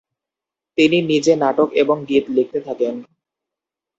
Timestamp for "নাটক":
1.35-1.69